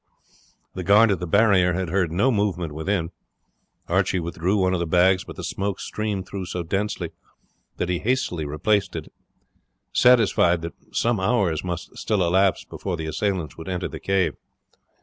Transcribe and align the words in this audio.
The 0.73 0.83
guard 0.83 1.11
at 1.11 1.19
the 1.19 1.27
barrier 1.27 1.73
had 1.73 1.89
heard 1.89 2.11
no 2.11 2.31
movement 2.31 2.73
within. 2.73 3.11
Archie 3.87 4.19
withdrew 4.19 4.57
one 4.57 4.73
of 4.73 4.79
the 4.79 4.87
bags; 4.87 5.23
but 5.25 5.35
the 5.35 5.43
smoke 5.43 5.79
streamed 5.79 6.25
through 6.27 6.47
so 6.47 6.63
densely 6.63 7.11
that 7.77 7.87
he 7.87 7.99
hastily 7.99 8.43
replaced 8.45 8.95
it, 8.95 9.13
satisfied 9.93 10.63
that 10.63 10.73
some 10.91 11.19
hours 11.19 11.63
must 11.63 11.95
still 11.99 12.23
elapse 12.25 12.63
before 12.65 12.97
the 12.97 13.05
assailants 13.05 13.59
would 13.59 13.69
enter 13.69 13.87
the 13.87 13.99
cave. 13.99 14.33